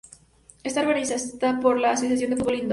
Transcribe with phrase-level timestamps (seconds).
[0.63, 2.69] Está organizada por la Asociación de Fútbol Indoor.